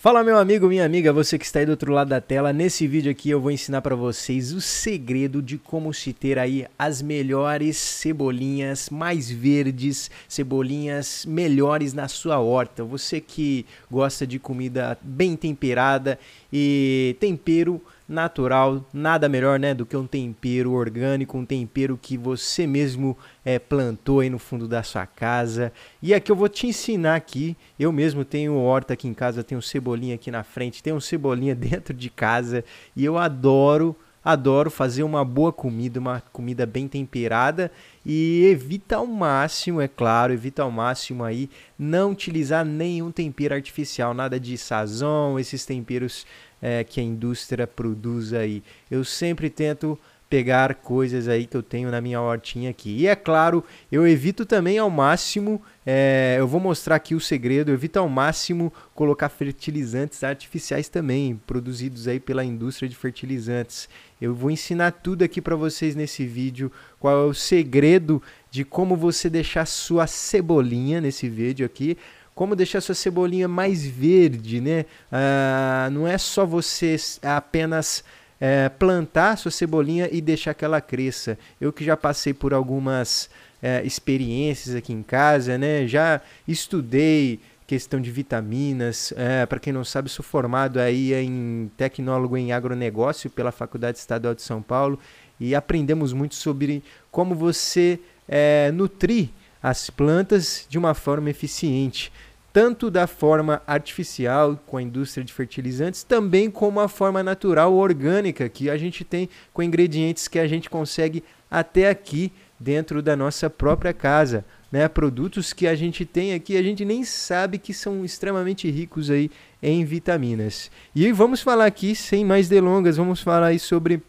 [0.00, 2.52] Fala meu amigo, minha amiga, você que está aí do outro lado da tela.
[2.52, 6.68] Nesse vídeo aqui eu vou ensinar para vocês o segredo de como se ter aí
[6.78, 12.84] as melhores cebolinhas mais verdes, cebolinhas melhores na sua horta.
[12.84, 16.16] Você que gosta de comida bem temperada
[16.52, 22.66] e tempero natural, nada melhor né, do que um tempero orgânico, um tempero que você
[22.66, 25.72] mesmo é, plantou aí no fundo da sua casa.
[26.02, 29.60] E aqui eu vou te ensinar aqui, eu mesmo tenho horta aqui em casa, tenho
[29.60, 32.64] cebolinha aqui na frente, tenho cebolinha dentro de casa
[32.96, 33.94] e eu adoro
[34.24, 37.70] adoro fazer uma boa comida, uma comida bem temperada
[38.04, 44.12] e evita ao máximo, é claro, evita ao máximo aí não utilizar nenhum tempero artificial,
[44.12, 46.26] nada de sazon, esses temperos
[46.60, 48.62] é, que a indústria produz aí.
[48.90, 52.90] Eu sempre tento pegar coisas aí que eu tenho na minha hortinha aqui.
[52.90, 57.70] E é claro, eu evito também ao máximo, é, eu vou mostrar aqui o segredo,
[57.70, 63.88] eu evito ao máximo colocar fertilizantes artificiais também, produzidos aí pela indústria de fertilizantes.
[64.20, 68.96] Eu vou ensinar tudo aqui para vocês nesse vídeo, qual é o segredo de como
[68.96, 71.96] você deixar sua cebolinha nesse vídeo aqui,
[72.38, 74.84] como deixar sua cebolinha mais verde, né?
[75.10, 78.04] Ah, não é só você apenas
[78.40, 81.36] é, plantar sua cebolinha e deixar que ela cresça.
[81.60, 83.28] Eu que já passei por algumas
[83.60, 85.84] é, experiências aqui em casa, né?
[85.88, 89.12] Já estudei questão de vitaminas.
[89.16, 94.36] É, Para quem não sabe, sou formado aí em tecnólogo em agronegócio pela Faculdade Estadual
[94.36, 94.96] de São Paulo
[95.40, 99.30] e aprendemos muito sobre como você é, nutrir
[99.60, 102.12] as plantas de uma forma eficiente
[102.58, 108.48] tanto da forma artificial com a indústria de fertilizantes, também como a forma natural orgânica
[108.48, 113.48] que a gente tem com ingredientes que a gente consegue até aqui dentro da nossa
[113.48, 114.88] própria casa, né?
[114.88, 119.30] Produtos que a gente tem aqui, a gente nem sabe que são extremamente ricos aí
[119.62, 120.68] em vitaminas.
[120.92, 124.02] E vamos falar aqui, sem mais delongas, vamos falar aí sobre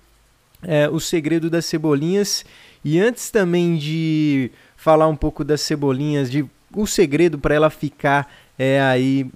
[0.63, 2.43] é, o segredo das cebolinhas.
[2.83, 8.31] E antes também de falar um pouco das cebolinhas, de o segredo para ela ficar
[8.57, 9.29] é, aí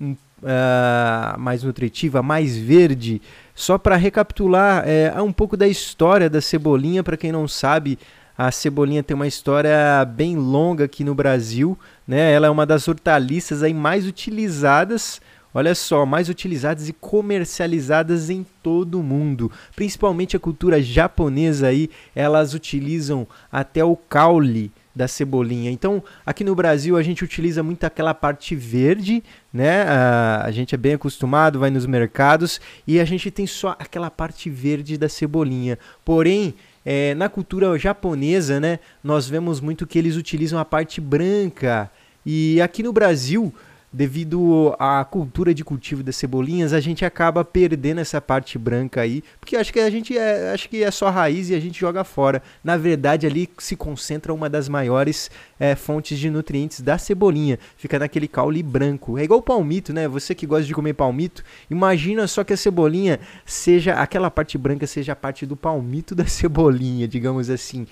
[0.44, 3.22] uh, mais nutritiva, mais verde.
[3.56, 7.98] Só para recapitular é, um pouco da história da cebolinha, para quem não sabe,
[8.38, 11.78] a cebolinha tem uma história bem longa aqui no Brasil,
[12.08, 12.32] né?
[12.32, 15.22] Ela é uma das hortaliças aí mais utilizadas,
[15.54, 19.52] olha só, mais utilizadas e comercializadas em todo o mundo.
[19.76, 25.72] Principalmente a cultura japonesa aí, elas utilizam até o caule da cebolinha.
[25.72, 29.84] Então, aqui no Brasil a gente utiliza muito aquela parte verde, né?
[29.84, 34.12] A, a, gente é bem acostumado, vai nos mercados e a gente tem só aquela
[34.12, 35.80] parte verde da cebolinha.
[36.06, 36.54] Porém,
[36.86, 41.90] é, na cultura japonesa, né, nós vemos muito que eles utilizam a parte branca.
[42.26, 43.54] E aqui no Brasil
[43.94, 49.24] devido à cultura de cultivo das cebolinhas, a gente acaba perdendo essa parte branca aí,
[49.40, 52.04] porque acho que a gente é, acho que é só raiz e a gente joga
[52.04, 52.42] fora.
[52.64, 58.00] Na verdade, ali se concentra uma das maiores é, fontes de nutrientes da cebolinha, fica
[58.00, 59.20] naquele caule branco.
[59.20, 60.08] É igual palmito, né?
[60.08, 64.88] Você que gosta de comer palmito, imagina só que a cebolinha seja aquela parte branca
[64.88, 67.86] seja a parte do palmito da cebolinha, digamos assim.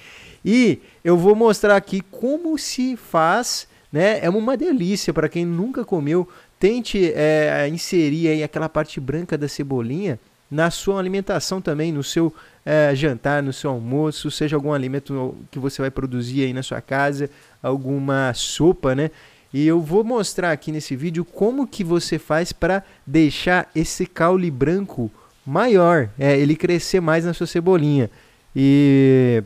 [0.44, 4.19] E eu vou mostrar aqui como se faz né?
[4.24, 6.28] É uma delícia para quem nunca comeu.
[6.59, 10.19] Tente é, inserir aí aquela parte branca da cebolinha
[10.52, 12.34] na sua alimentação também, no seu
[12.66, 16.81] é, jantar, no seu almoço, seja algum alimento que você vai produzir aí na sua
[16.81, 17.30] casa,
[17.63, 19.12] alguma sopa, né?
[19.53, 24.51] E eu vou mostrar aqui nesse vídeo como que você faz para deixar esse caule
[24.51, 25.09] branco
[25.46, 28.09] maior, é, ele crescer mais na sua cebolinha.
[28.56, 29.44] E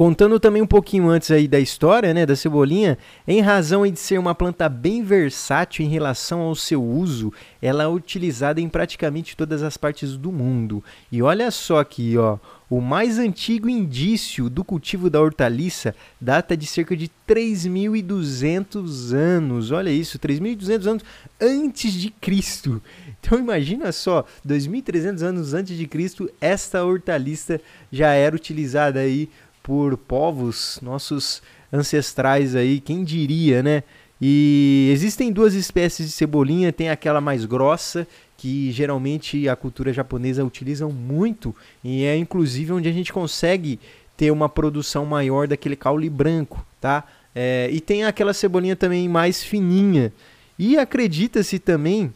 [0.00, 2.96] Contando também um pouquinho antes aí da história, né, da cebolinha,
[3.28, 7.30] em razão de ser uma planta bem versátil em relação ao seu uso,
[7.60, 10.82] ela é utilizada em praticamente todas as partes do mundo.
[11.12, 12.38] E olha só aqui, ó,
[12.70, 19.70] o mais antigo indício do cultivo da hortaliça data de cerca de 3.200 anos.
[19.70, 21.04] Olha isso, 3.200 anos
[21.38, 22.80] antes de Cristo.
[23.20, 27.60] Então imagina só, 2.300 anos antes de Cristo, esta hortaliça
[27.92, 29.28] já era utilizada aí
[29.70, 31.40] por povos nossos
[31.72, 33.84] ancestrais aí, quem diria, né?
[34.20, 38.04] E existem duas espécies de cebolinha, tem aquela mais grossa,
[38.36, 43.78] que geralmente a cultura japonesa utiliza muito, e é inclusive onde a gente consegue
[44.16, 47.04] ter uma produção maior daquele caule branco, tá?
[47.32, 50.12] É, e tem aquela cebolinha também mais fininha.
[50.58, 52.12] E acredita-se também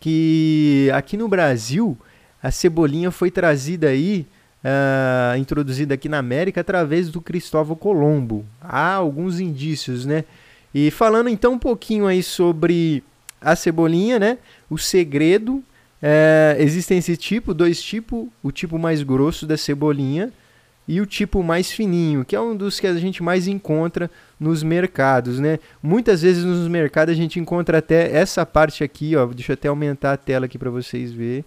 [0.00, 1.98] que aqui no Brasil
[2.42, 4.24] a cebolinha foi trazida aí
[4.64, 8.44] uh, introduzida aqui na América através do Cristóvão Colombo.
[8.60, 10.24] Há alguns indícios, né?
[10.74, 13.04] E falando então um pouquinho aí sobre
[13.40, 14.38] a cebolinha, né?
[14.68, 15.62] o segredo
[16.02, 20.32] é, existem esse tipo, dois tipos, o tipo mais grosso da cebolinha
[20.86, 24.62] e o tipo mais fininho, que é um dos que a gente mais encontra nos
[24.62, 25.58] mercados, né?
[25.82, 29.68] Muitas vezes nos mercados a gente encontra até essa parte aqui, ó, deixa eu até
[29.68, 31.44] aumentar a tela aqui para vocês verem.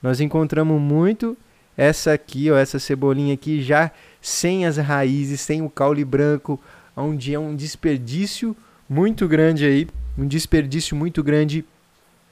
[0.00, 1.36] Nós encontramos muito
[1.76, 3.90] essa aqui, ó, essa cebolinha aqui já
[4.20, 6.60] sem as raízes, sem o caule branco,
[6.96, 8.56] onde é um desperdício
[8.88, 9.88] muito grande aí,
[10.18, 11.64] um desperdício muito grande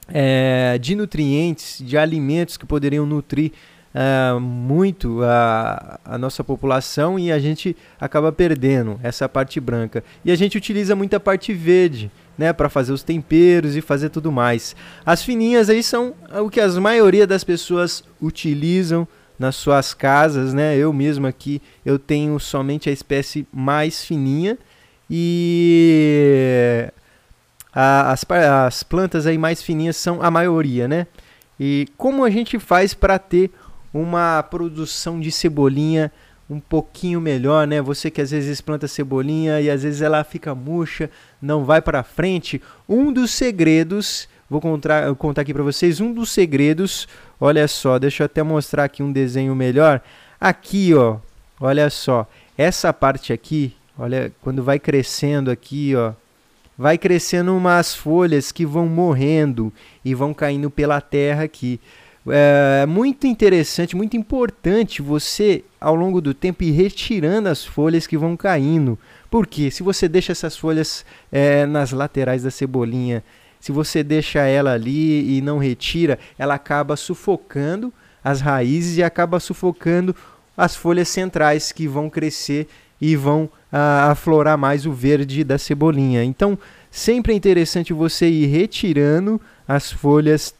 [0.07, 3.51] é, de nutrientes, de alimentos que poderiam nutrir
[3.93, 10.03] uh, muito a, a nossa população e a gente acaba perdendo essa parte branca.
[10.23, 14.31] E a gente utiliza muita parte verde, né, para fazer os temperos e fazer tudo
[14.31, 14.75] mais.
[15.05, 19.07] As fininhas aí são o que a maioria das pessoas utilizam
[19.39, 20.75] nas suas casas, né?
[20.75, 24.57] Eu mesmo aqui eu tenho somente a espécie mais fininha
[25.09, 26.91] e
[27.73, 31.07] a, as, as plantas aí mais fininhas são a maioria, né?
[31.57, 33.49] E como a gente faz para ter
[33.93, 36.11] uma produção de cebolinha
[36.49, 37.81] um pouquinho melhor, né?
[37.81, 41.09] Você que às vezes planta cebolinha e às vezes ela fica murcha,
[41.41, 42.61] não vai para frente.
[42.87, 47.07] Um dos segredos, vou contar, contar aqui para vocês, um dos segredos,
[47.39, 50.01] olha só, deixa eu até mostrar aqui um desenho melhor.
[50.39, 51.17] Aqui, ó,
[51.59, 56.13] olha só, essa parte aqui, olha, quando vai crescendo aqui, ó,
[56.77, 59.71] vai crescendo umas folhas que vão morrendo
[60.03, 61.79] e vão caindo pela terra aqui
[62.27, 68.17] é muito interessante, muito importante você, ao longo do tempo, ir retirando as folhas que
[68.17, 68.97] vão caindo.
[69.29, 73.23] Porque se você deixa essas folhas é, nas laterais da cebolinha,
[73.59, 79.39] se você deixa ela ali e não retira, ela acaba sufocando as raízes e acaba
[79.39, 80.15] sufocando
[80.55, 82.67] as folhas centrais que vão crescer
[82.99, 86.23] e vão ah, aflorar mais o verde da cebolinha.
[86.23, 86.57] Então,
[86.91, 90.53] sempre é interessante você ir retirando as folhas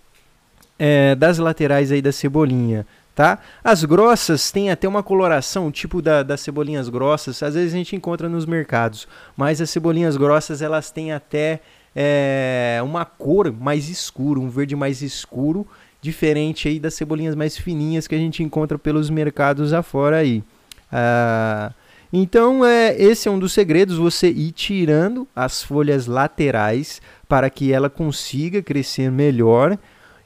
[0.78, 3.40] é, das laterais aí da cebolinha, tá?
[3.62, 7.96] As grossas têm até uma coloração, tipo da, das cebolinhas grossas, às vezes a gente
[7.96, 11.60] encontra nos mercados, mas as cebolinhas grossas elas têm até
[11.96, 15.68] é, uma cor mais escura, um verde mais escuro,
[16.02, 20.44] diferente aí das cebolinhas mais fininhas que a gente encontra pelos mercados afora aí.
[20.92, 21.72] Ah,
[22.12, 27.72] então, é, esse é um dos segredos, você ir tirando as folhas laterais para que
[27.72, 29.78] ela consiga crescer melhor.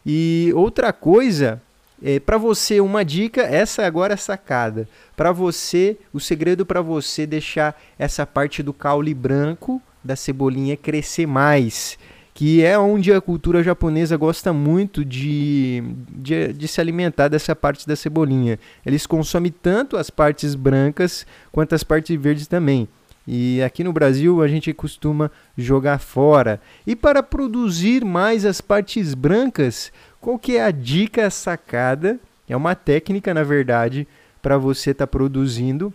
[0.05, 1.61] E outra coisa,
[2.01, 4.87] é, para você, uma dica, essa agora é sacada.
[5.15, 11.25] Para você, o segredo para você deixar essa parte do caule branco da cebolinha crescer
[11.25, 11.97] mais.
[12.33, 17.87] Que é onde a cultura japonesa gosta muito de, de, de se alimentar dessa parte
[17.87, 18.59] da cebolinha.
[18.83, 22.87] Eles consomem tanto as partes brancas quanto as partes verdes também.
[23.27, 26.59] E aqui no Brasil a gente costuma jogar fora.
[26.85, 32.19] E para produzir mais as partes brancas, qual que é a dica sacada?
[32.47, 34.07] É uma técnica, na verdade,
[34.41, 35.93] para você estar tá produzindo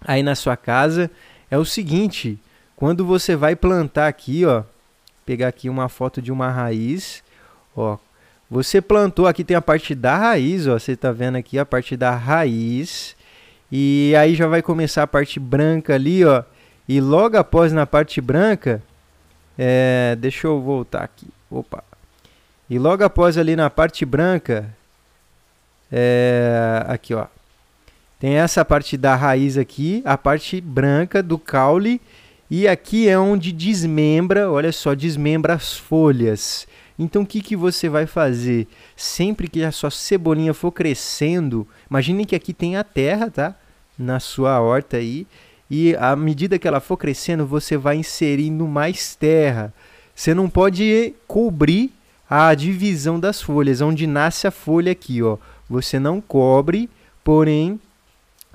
[0.00, 1.10] aí na sua casa.
[1.50, 2.38] É o seguinte,
[2.82, 4.64] quando você vai plantar aqui, ó,
[5.24, 7.22] pegar aqui uma foto de uma raiz,
[7.76, 7.96] ó,
[8.50, 11.96] você plantou, aqui tem a parte da raiz, ó, você está vendo aqui a parte
[11.96, 13.14] da raiz.
[13.70, 16.42] E aí já vai começar a parte branca ali, ó.
[16.88, 18.82] E logo após na parte branca,
[19.56, 21.28] é, deixa eu voltar aqui.
[21.48, 21.84] Opa.
[22.68, 24.68] E logo após ali na parte branca,
[25.92, 27.26] é, aqui ó,
[28.18, 32.00] tem essa parte da raiz aqui, a parte branca do caule.
[32.54, 36.66] E aqui é onde desmembra, olha só, desmembra as folhas.
[36.98, 38.68] Então o que, que você vai fazer?
[38.94, 43.54] Sempre que a sua cebolinha for crescendo, imagine que aqui tem a terra, tá?
[43.98, 45.26] Na sua horta aí.
[45.70, 49.72] E à medida que ela for crescendo, você vai inserindo mais terra.
[50.14, 51.90] Você não pode cobrir
[52.28, 55.38] a divisão das folhas, onde nasce a folha aqui, ó.
[55.70, 56.90] Você não cobre,
[57.24, 57.80] porém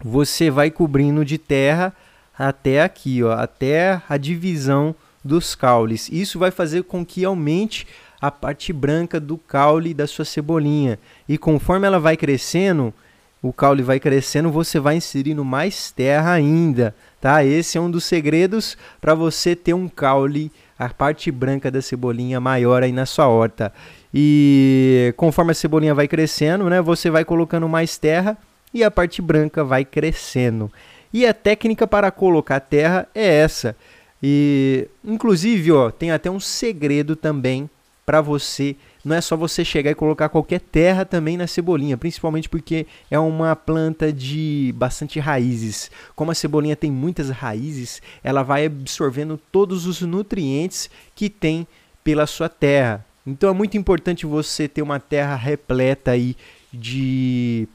[0.04, 1.92] você vai cobrindo de terra
[2.38, 6.10] até aqui, ó, até a divisão dos caules.
[6.12, 7.88] Isso vai fazer com que aumente
[8.20, 11.00] a parte branca do caule da sua cebolinha.
[11.28, 12.94] E conforme ela vai crescendo,
[13.42, 17.44] o caule vai crescendo, você vai inserindo mais terra ainda, tá?
[17.44, 22.40] Esse é um dos segredos para você ter um caule, a parte branca da cebolinha
[22.40, 23.72] maior aí na sua horta.
[24.14, 28.38] E conforme a cebolinha vai crescendo, né, você vai colocando mais terra
[28.74, 30.72] e a parte branca vai crescendo.
[31.14, 33.76] E a técnica para colocar terra é essa.
[34.22, 37.70] E inclusive, ó, tem até um segredo também
[38.06, 38.76] para você
[39.08, 43.18] não é só você chegar e colocar qualquer terra também na cebolinha, principalmente porque é
[43.18, 45.90] uma planta de bastante raízes.
[46.14, 51.66] Como a cebolinha tem muitas raízes, ela vai absorvendo todos os nutrientes que tem
[52.04, 53.06] pela sua terra.
[53.26, 56.36] Então é muito importante você ter uma terra repleta aí
[56.72, 57.66] de,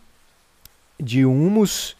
[1.01, 1.97] de humus,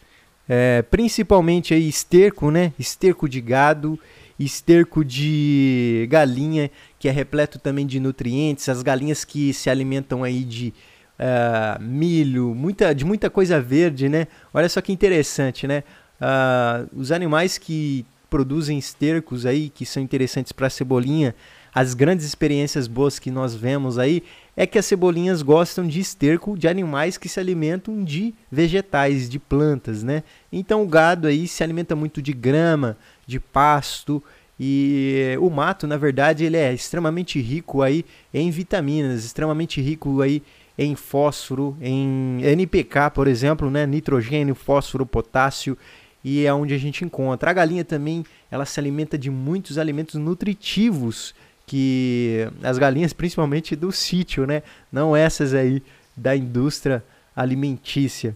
[0.47, 2.73] é, principalmente aí esterco, né?
[2.77, 3.99] Esterco de gado,
[4.37, 6.69] esterco de galinha,
[6.99, 10.73] que é repleto também de nutrientes, as galinhas que se alimentam aí de
[11.19, 14.27] uh, milho, muita, de muita coisa verde, né?
[14.53, 15.83] Olha só que interessante, né?
[16.19, 21.35] Uh, os animais que produzem estercos aí, que são interessantes para a cebolinha,
[21.73, 24.23] as grandes experiências boas que nós vemos aí
[24.55, 29.39] é que as cebolinhas gostam de esterco de animais que se alimentam de vegetais, de
[29.39, 30.23] plantas, né?
[30.51, 34.23] Então o gado aí se alimenta muito de grama, de pasto
[34.59, 40.43] e o mato, na verdade, ele é extremamente rico aí em vitaminas, extremamente rico aí
[40.77, 43.85] em fósforo, em NPK, por exemplo, né?
[43.85, 45.77] Nitrogênio, fósforo, potássio
[46.23, 47.49] e é onde a gente encontra.
[47.49, 51.33] A galinha também, ela se alimenta de muitos alimentos nutritivos
[51.65, 54.63] que as galinhas, principalmente do sítio, né?
[54.91, 55.81] Não essas aí
[56.15, 57.03] da indústria
[57.35, 58.35] alimentícia.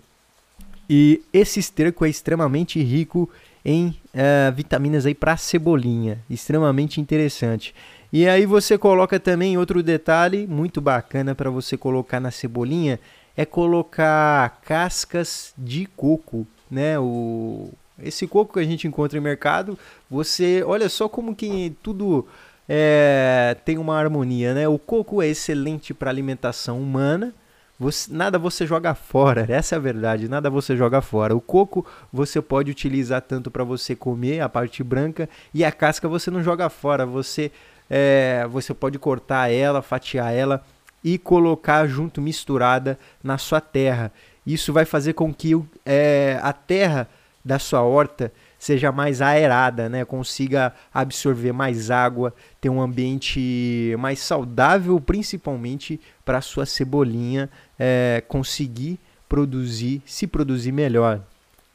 [0.90, 3.30] E esse esterco é extremamente rico
[3.64, 7.76] em uh, vitaminas aí para cebolinha, extremamente interessante.
[8.12, 13.00] E aí você coloca também outro detalhe muito bacana para você colocar na cebolinha
[13.36, 16.98] é colocar cascas de coco, né?
[16.98, 17.70] O
[18.02, 19.78] esse coco que a gente encontra em mercado,
[20.10, 22.28] você olha só como que tudo
[22.68, 24.68] é, tem uma harmonia, né?
[24.68, 27.34] O coco é excelente para alimentação humana.
[27.80, 31.36] Você, nada você joga fora, essa é a verdade, nada você joga fora.
[31.36, 36.08] O coco você pode utilizar tanto para você comer, a parte branca, e a casca
[36.08, 37.52] você não joga fora, você,
[37.90, 40.64] é, você pode cortar ela, fatiar ela
[41.04, 44.12] e colocar junto, misturada na sua terra.
[44.46, 45.52] Isso vai fazer com que
[45.86, 47.08] é, a terra
[47.46, 50.04] da sua horta seja mais aerada, né?
[50.04, 59.00] consiga absorver mais água, ter um ambiente mais saudável, principalmente para sua cebolinha é, conseguir
[59.30, 61.22] produzir, se produzir melhor.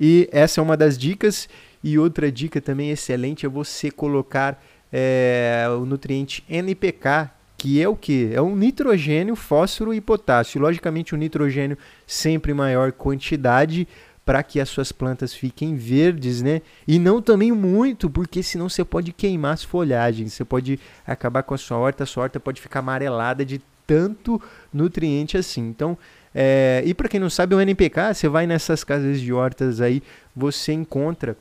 [0.00, 1.48] E essa é uma das dicas.
[1.84, 4.62] E outra dica também excelente é você colocar
[4.92, 8.30] é, o nutriente NPK, que é o que?
[8.32, 10.60] É o nitrogênio, fósforo e potássio.
[10.60, 13.86] Logicamente, o nitrogênio sempre maior quantidade
[14.24, 16.62] para que as suas plantas fiquem verdes, né?
[16.86, 21.54] E não também muito, porque senão você pode queimar as folhagens, você pode acabar com
[21.54, 24.40] a sua horta, a sua horta pode ficar amarelada de tanto
[24.72, 25.62] nutriente assim.
[25.62, 25.98] Então,
[26.34, 26.82] é...
[26.86, 30.02] e para quem não sabe, o NPK, você vai nessas casas de hortas aí,
[30.34, 31.36] você encontra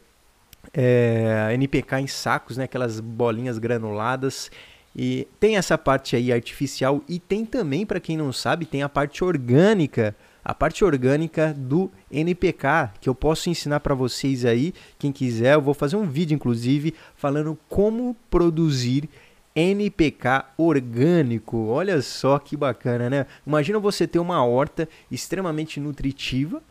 [0.73, 1.51] é...
[1.53, 2.63] NPK em sacos, né?
[2.63, 4.49] Aquelas bolinhas granuladas.
[4.95, 8.89] E tem essa parte aí artificial e tem também, para quem não sabe, tem a
[8.89, 15.11] parte orgânica a parte orgânica do NPK, que eu posso ensinar para vocês aí, quem
[15.11, 19.09] quiser, eu vou fazer um vídeo inclusive falando como produzir
[19.55, 21.67] NPK orgânico.
[21.67, 23.25] Olha só que bacana, né?
[23.45, 26.61] Imagina você ter uma horta extremamente nutritiva,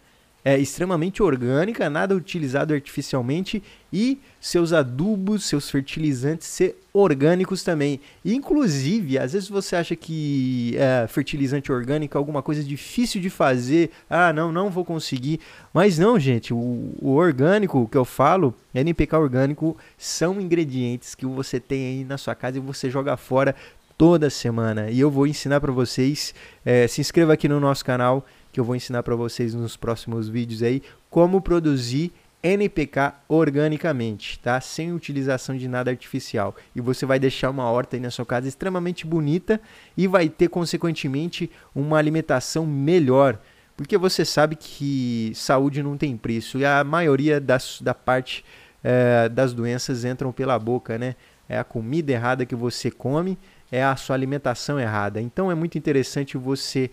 [0.45, 8.01] é extremamente orgânica, nada utilizado artificialmente e seus adubos, seus fertilizantes ser orgânicos também.
[8.25, 13.91] Inclusive, às vezes você acha que é, fertilizante orgânico é alguma coisa difícil de fazer,
[14.09, 15.41] ah, não, não vou conseguir.
[15.75, 21.61] Mas não, gente, o, o orgânico que eu falo, NPK orgânico, são ingredientes que você
[21.61, 23.55] tem aí na sua casa e você joga fora
[24.01, 24.91] toda semana.
[24.91, 26.35] E eu vou ensinar para vocês.
[26.65, 30.29] É, se inscreva aqui no nosso canal que eu vou ensinar para vocês nos próximos
[30.29, 34.61] vídeos aí como produzir NPK organicamente, tá?
[34.61, 36.57] Sem utilização de nada artificial.
[36.75, 39.61] E você vai deixar uma horta aí na sua casa extremamente bonita
[39.97, 43.39] e vai ter consequentemente uma alimentação melhor,
[43.77, 48.45] porque você sabe que saúde não tem preço e a maioria das, da parte
[48.83, 51.17] é, das doenças entram pela boca, né?
[51.49, 53.39] É a comida errada que você come,
[53.71, 55.21] é a sua alimentação errada.
[55.21, 56.91] Então é muito interessante você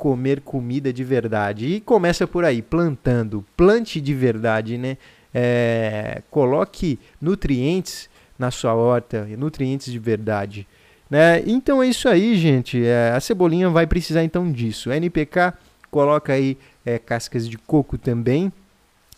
[0.00, 1.66] comer comida de verdade.
[1.66, 3.44] E começa por aí, plantando.
[3.54, 4.96] Plante de verdade, né?
[5.32, 10.66] É, coloque nutrientes na sua horta, nutrientes de verdade.
[11.10, 11.42] Né?
[11.46, 12.82] Então é isso aí, gente.
[12.82, 14.90] É, a cebolinha vai precisar então disso.
[14.90, 15.52] NPK,
[15.90, 18.50] coloca aí é, cascas de coco também.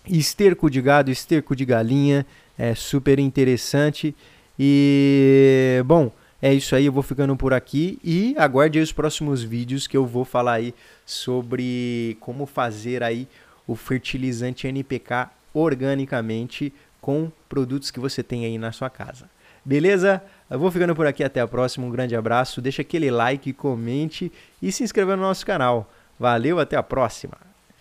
[0.04, 2.26] Esterco de gado, esterco de galinha.
[2.58, 4.16] É super interessante.
[4.58, 6.10] E, bom,
[6.42, 10.04] é isso aí, eu vou ficando por aqui e aguarde os próximos vídeos que eu
[10.04, 10.74] vou falar aí
[11.06, 13.28] sobre como fazer aí
[13.64, 19.30] o fertilizante NPK organicamente com produtos que você tem aí na sua casa.
[19.64, 20.20] Beleza?
[20.50, 24.32] Eu vou ficando por aqui, até a próxima, um grande abraço, deixa aquele like, comente
[24.60, 25.88] e se inscreva no nosso canal.
[26.18, 27.51] Valeu, até a próxima!